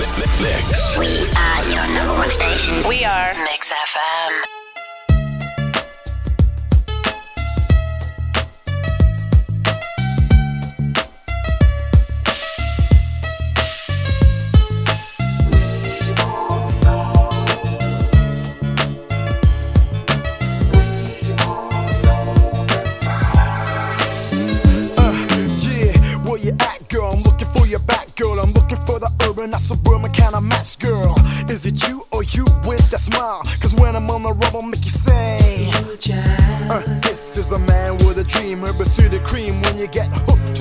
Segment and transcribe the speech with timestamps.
[0.00, 0.96] Mix.
[0.98, 2.88] We are your number one station.
[2.88, 4.59] We are Mix FM.
[29.50, 31.14] not suburban kind of match, girl.
[31.48, 33.42] Is it you or you with that smile?
[33.60, 37.58] Cause when I'm on the rub, I'll make you say, Ooh, uh, This is a
[37.58, 40.59] man with a dream, her pursue cream when you get hooked.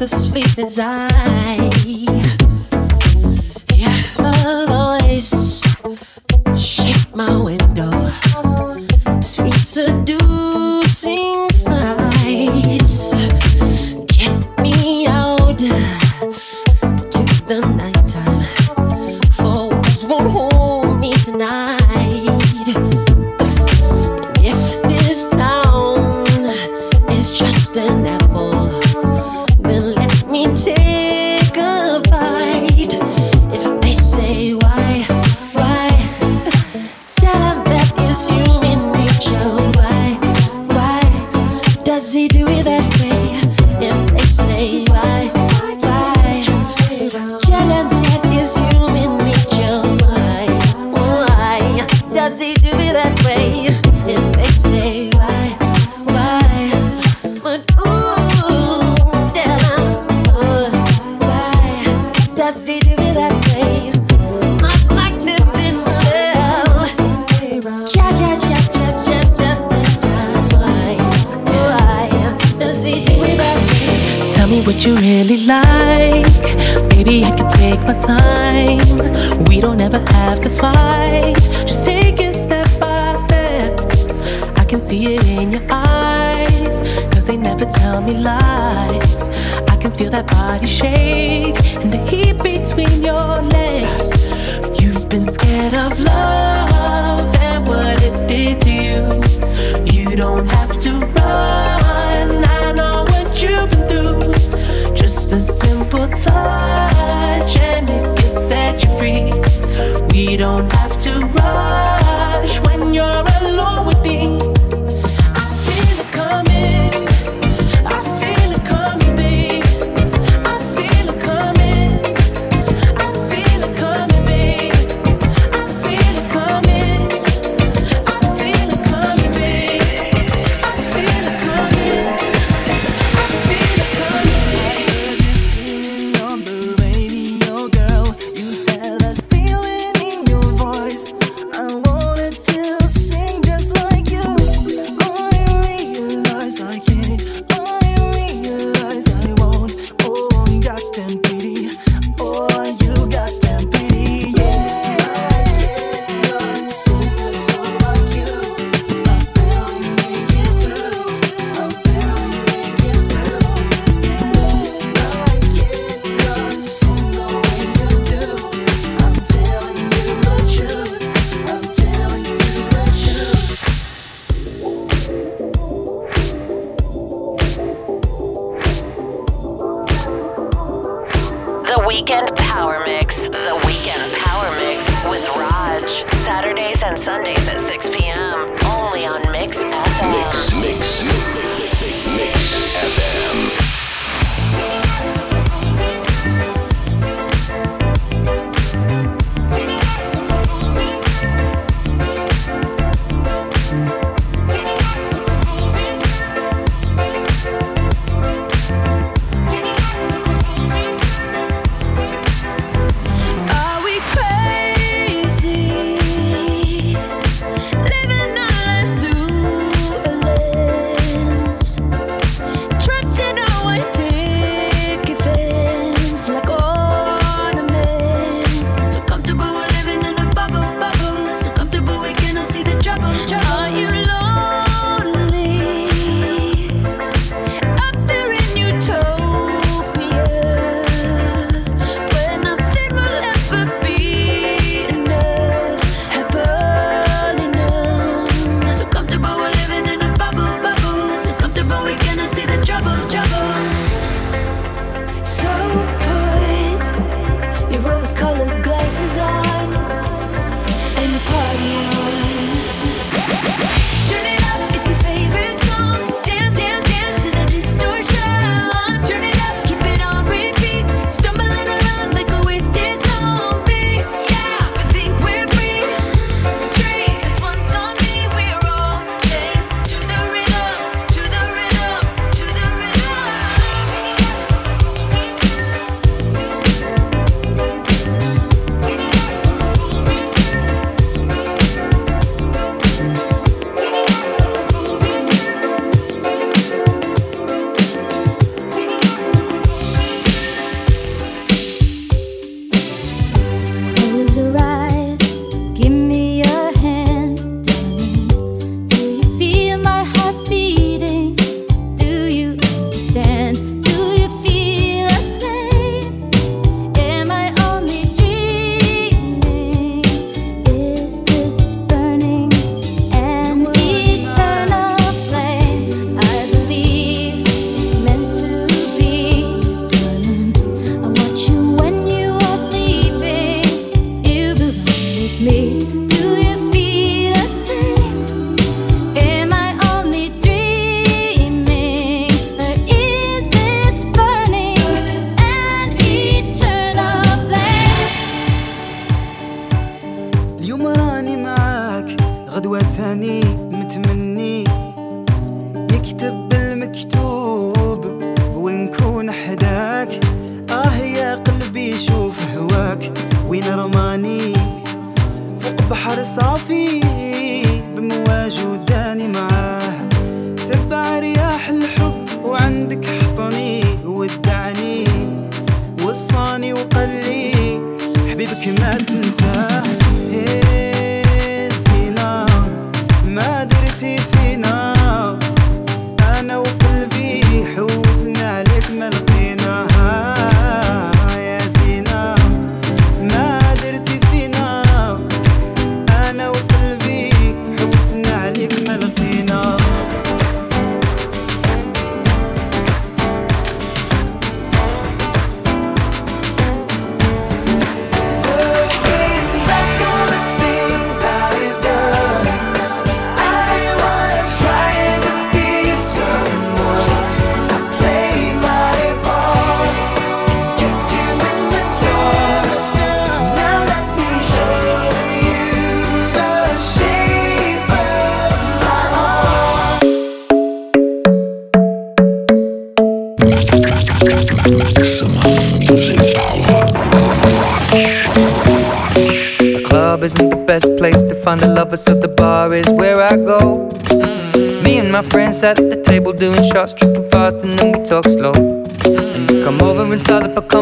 [0.00, 2.24] to sleep as I hear
[4.16, 5.59] my voice.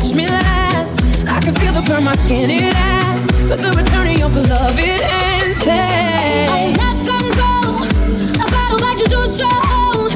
[0.00, 1.00] touch me last.
[1.26, 3.28] I can feel the burn my skin, it acts.
[3.48, 5.58] But the return of your beloved ends.
[5.64, 6.48] Hey.
[6.52, 7.88] I lost control.
[8.36, 10.12] I battle, you do strong.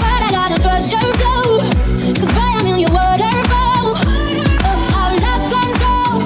[0.00, 1.64] But I gotta trust your flow.
[2.18, 3.96] Cause boy, I'm in your waterfall.
[5.00, 6.16] I lost control.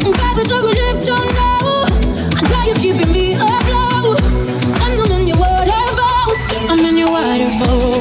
[0.00, 1.60] Baby, do you live to know?
[2.36, 4.16] I know you're keeping me afloat.
[4.84, 6.28] And I'm in your waterfall.
[6.72, 8.00] I'm in your waterfall.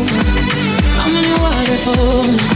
[1.03, 2.48] I'm in your waterfall.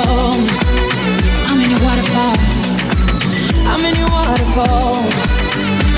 [0.00, 2.36] I'm in your waterfall.
[3.66, 4.94] I'm in your waterfall.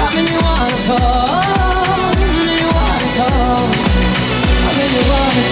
[0.01, 1.43] I'm in your waterfall.
[2.01, 3.69] I'm in your waterfall.
[4.69, 5.50] I'm in your waterfall.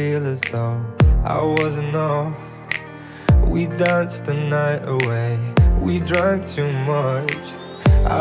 [0.00, 0.82] feel as though
[1.24, 2.34] I was enough.
[3.44, 5.38] We danced the night away,
[5.78, 7.36] we drank too much.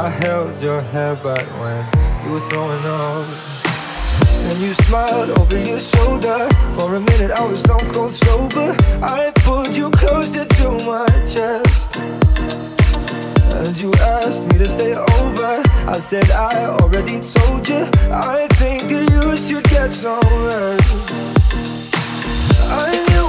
[0.02, 1.80] I held your hair back when
[2.22, 3.28] you were throwing up.
[4.48, 6.40] And you smiled over your shoulder.
[6.76, 8.76] For a minute, I was stone cold sober.
[9.02, 11.96] I pulled you closer to my chest.
[13.60, 15.52] And you asked me to stay over.
[15.96, 17.84] I said, I already told you.
[18.12, 21.20] I think that you should get some rest.
[22.82, 23.29] I knew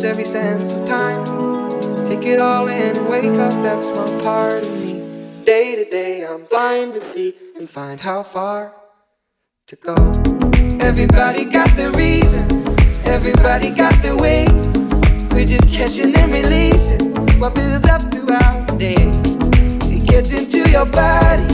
[0.00, 1.24] lose every sense of time.
[2.06, 4.92] Take it all in and wake up that small part of me.
[5.44, 8.72] Day to day, I'm blind to see and find how far
[9.66, 9.94] to go.
[10.80, 12.42] Everybody got their reason,
[13.06, 14.46] everybody got their way.
[15.32, 19.10] We're just catching and releasing what builds up throughout the day.
[19.94, 21.44] It gets into your body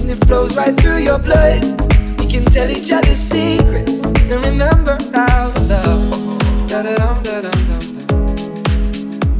[0.00, 1.64] and it flows right through your blood.
[2.20, 6.68] We can tell each other secrets and remember our love.
[6.68, 7.77] Da da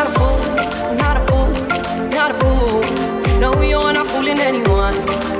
[0.00, 3.38] Not a fool, not a fool, not a fool.
[3.38, 5.39] No, you're not fooling anyone.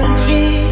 [0.00, 0.67] Moment here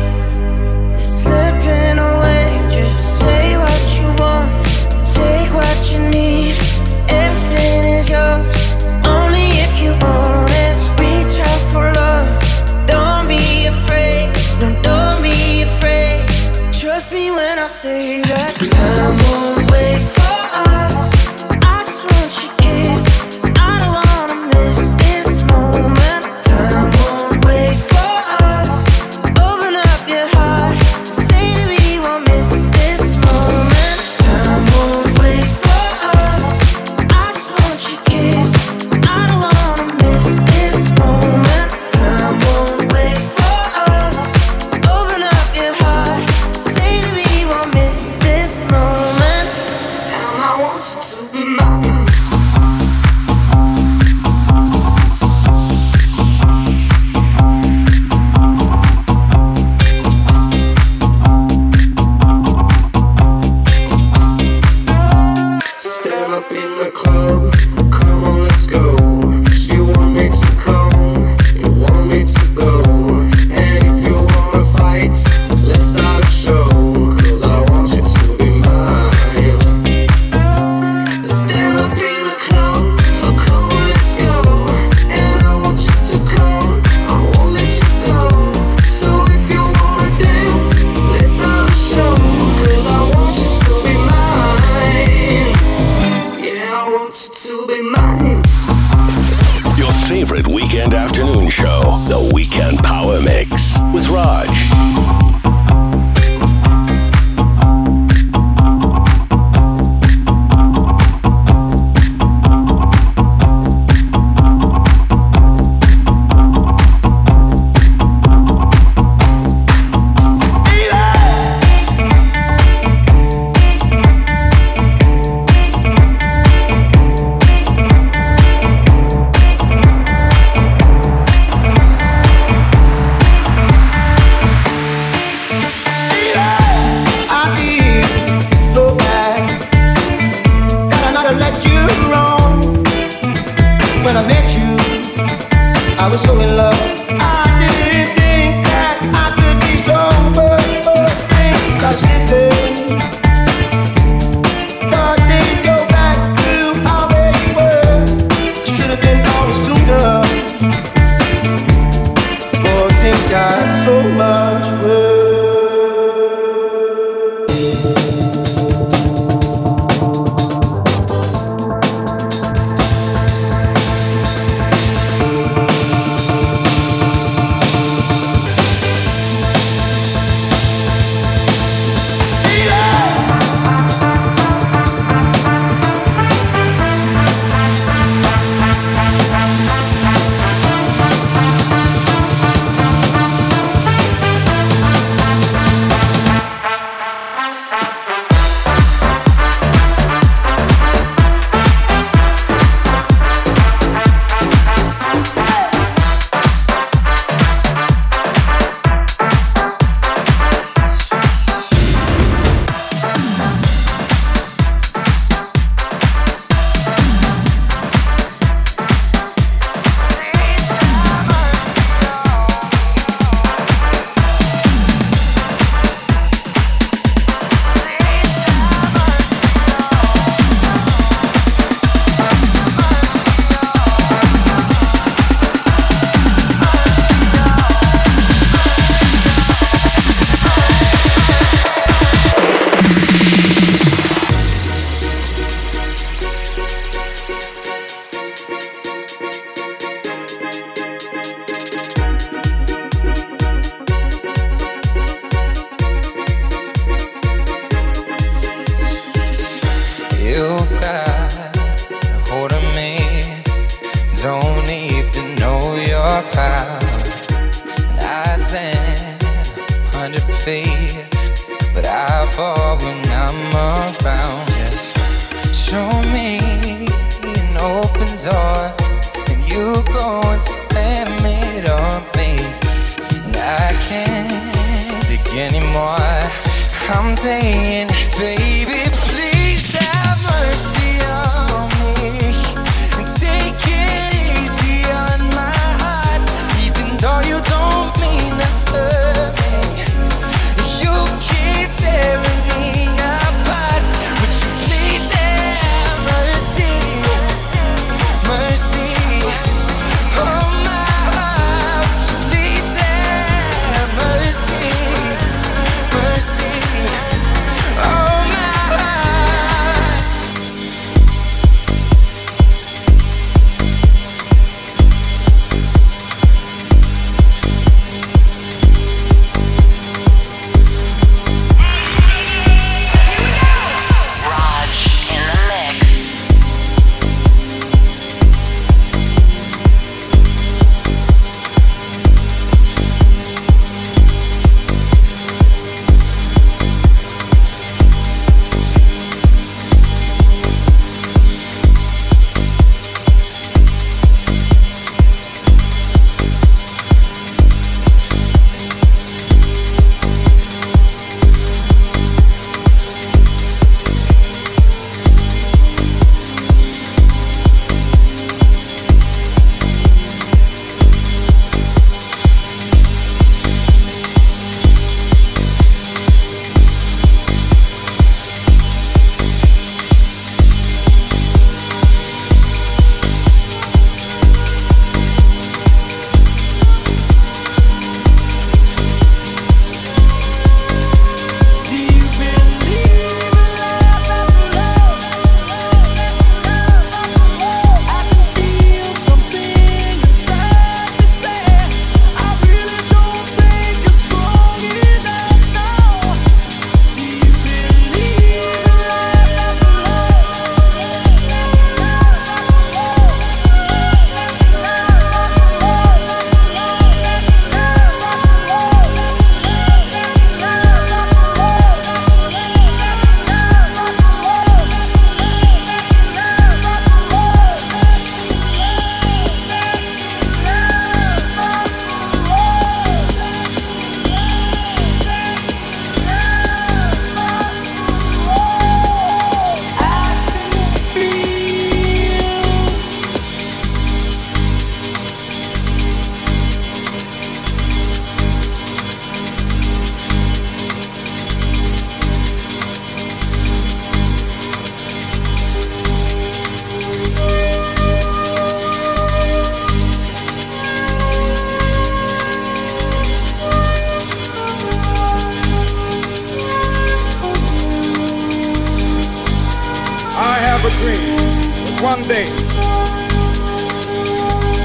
[470.82, 472.26] dream that one day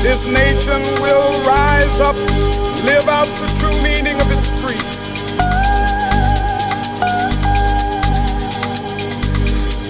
[0.02, 2.16] this nation will rise up,
[2.84, 4.82] live out the true meaning of its creed.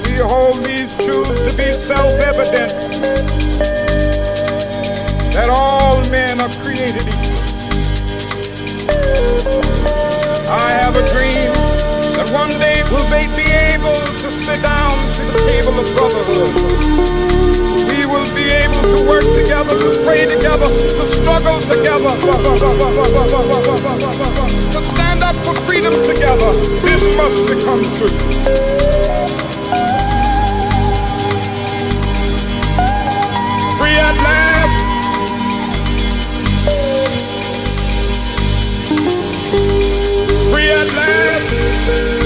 [0.05, 2.71] We hold these truths to be self-evident
[5.33, 7.39] that all men are created equal.
[10.49, 11.53] I have a dream
[12.17, 14.20] that one day will they be able
[14.55, 16.51] sit down to the table of brotherhood.
[17.89, 22.11] We will be able to work together, to pray together, to struggle together,
[24.71, 26.51] to stand up for freedom together.
[26.81, 28.17] This must become true.
[33.77, 34.75] Free at last.
[40.51, 42.20] Free at last.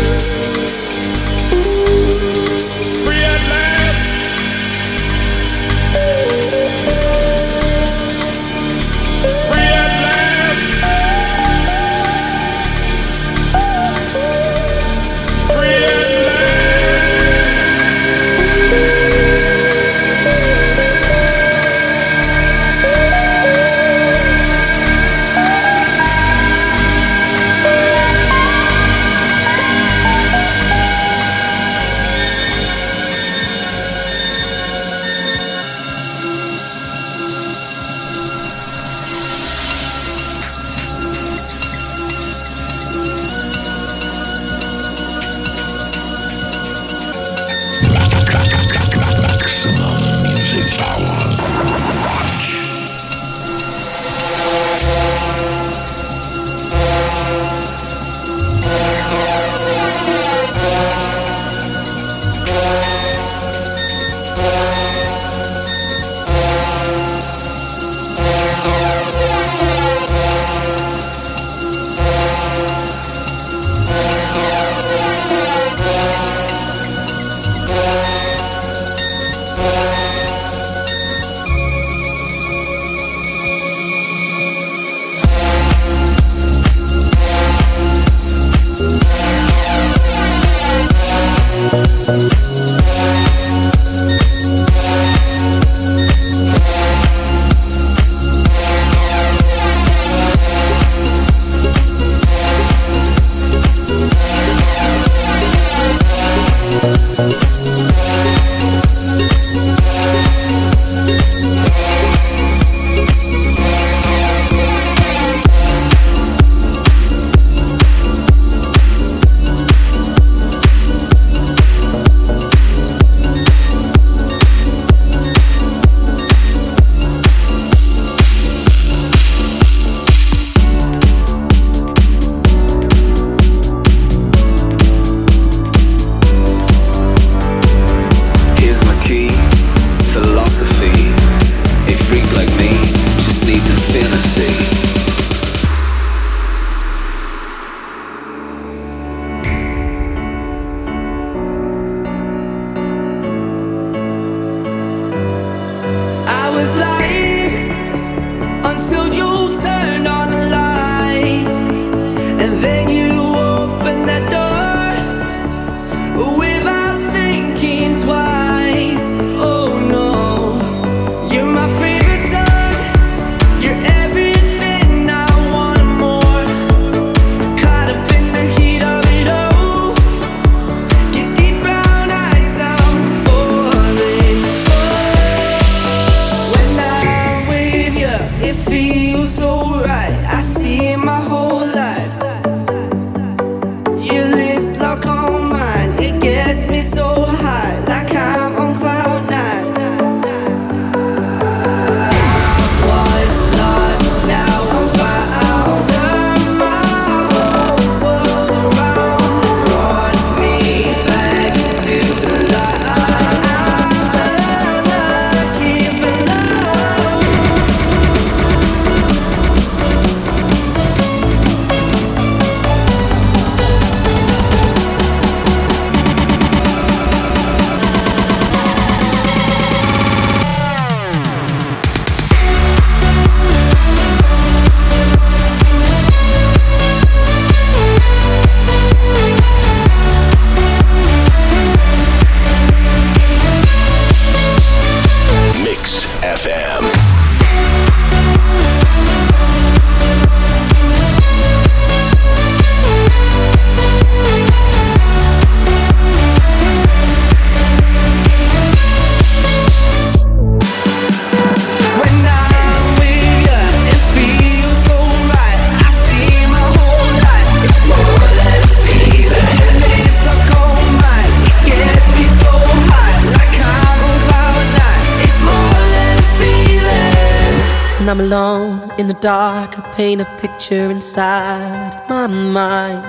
[280.16, 283.06] Paint a picture inside my mind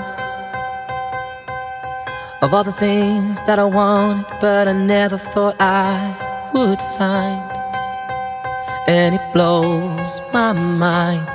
[2.42, 7.42] of all the things that I wanted, but I never thought I would find.
[8.88, 11.26] And it blows my mind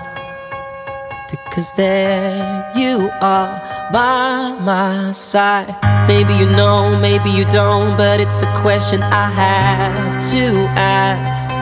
[1.29, 3.61] because there you are
[3.91, 5.75] by my side.
[6.07, 10.45] Maybe you know, maybe you don't, but it's a question I have to
[10.77, 11.60] ask.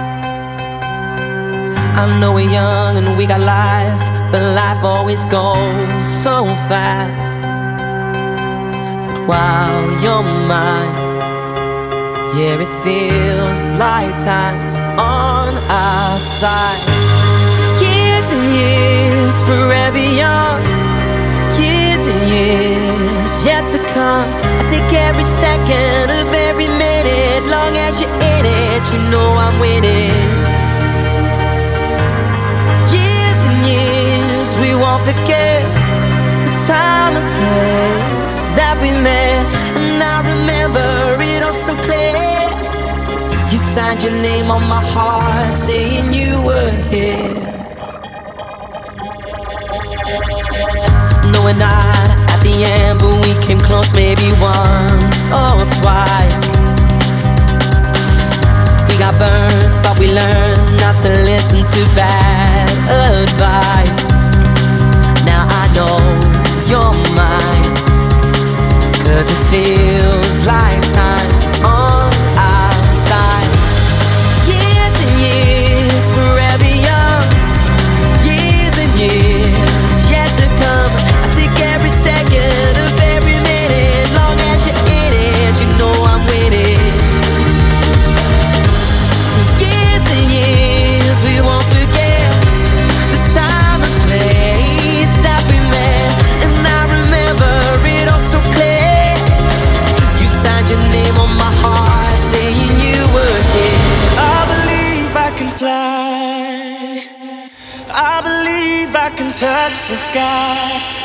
[2.00, 7.42] I know we're young and we got life, but life always goes so fast.
[9.04, 10.96] But while you're mine,
[12.40, 16.80] yeah, it feels like time's on our side.
[17.84, 20.64] Years and years, forever young.
[21.60, 24.32] Years and years yet to come.
[24.56, 29.60] I take every second of every minute, long as you're in it, you know I'm
[29.60, 30.39] winning.
[34.60, 35.64] We won't forget
[36.44, 39.48] the time and place that we met,
[39.80, 42.44] and I remember it all so clear.
[43.52, 47.34] You signed your name on my heart, saying you were here.
[51.32, 56.44] No, we're not at the end, but we came close maybe once or twice.
[58.88, 62.68] We got burned, but we learned not to listen to bad
[63.24, 63.99] advice.
[66.70, 66.94] You're
[69.04, 71.19] cause it feels like time's
[109.90, 110.99] the sky.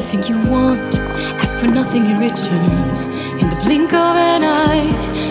[0.00, 0.98] everything you want,
[1.42, 2.88] ask for nothing in return.
[3.38, 4.88] In the blink of an eye,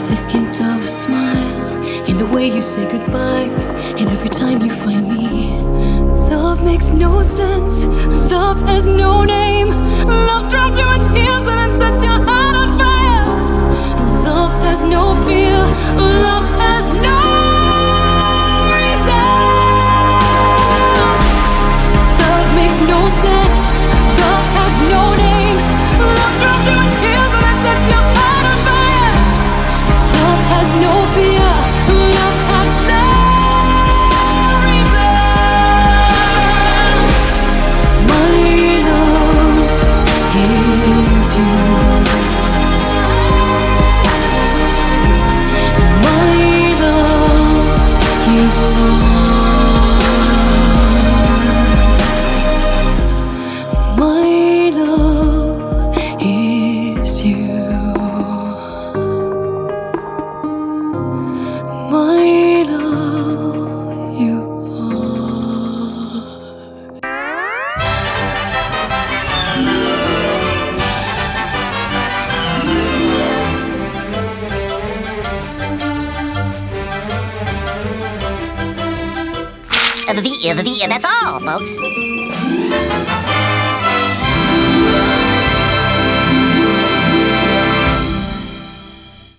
[0.09, 3.49] the hint of a smile, in the way you say goodbye,
[3.97, 5.59] and every time you find me.
[6.29, 7.85] Love makes no sense,
[8.29, 9.69] love has no name.
[10.05, 13.25] Love drowns you in tears and then sets your heart on fire.
[14.23, 15.57] Love has no fear,
[15.97, 16.48] love.